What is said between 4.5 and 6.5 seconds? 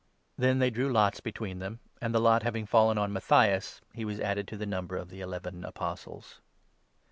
the number of the eleven Apostles.